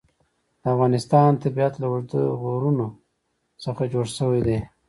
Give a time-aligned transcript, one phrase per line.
[0.61, 2.85] د افغانستان طبیعت له اوږده غرونه
[3.63, 4.57] څخه جوړ شوی دی.